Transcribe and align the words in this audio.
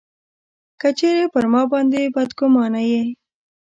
که 0.79 0.89
چېرې 0.97 1.25
پر 1.33 1.45
ما 1.51 1.61
باندي 1.71 2.03
بدګومانه 2.15 2.81
یې. 2.91 3.03